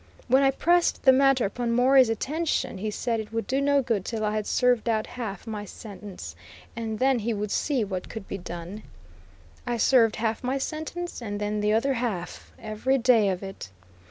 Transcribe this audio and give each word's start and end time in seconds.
When 0.27 0.41
I 0.41 0.49
pressed 0.49 1.03
the 1.03 1.11
matter 1.11 1.45
upon 1.45 1.73
Morey's 1.73 2.09
attention 2.09 2.79
he 2.79 2.89
said 2.89 3.19
it 3.19 3.31
would 3.31 3.45
do 3.45 3.61
no 3.61 3.83
good 3.83 4.03
till 4.03 4.25
I 4.25 4.33
had 4.33 4.47
served 4.47 4.89
out 4.89 5.05
half 5.05 5.45
my 5.45 5.63
sentence, 5.63 6.35
and 6.75 6.97
then 6.97 7.19
he 7.19 7.35
would 7.35 7.51
see 7.51 7.83
what 7.83 8.09
could 8.09 8.27
be 8.27 8.39
done. 8.39 8.81
I 9.67 9.77
served 9.77 10.15
half 10.15 10.43
my 10.43 10.57
sentence, 10.57 11.21
and 11.21 11.39
then 11.39 11.59
the 11.61 11.73
other 11.73 11.93
half, 11.93 12.51
every 12.59 12.97
day 12.97 13.29
of 13.29 13.43
it. 13.43 13.69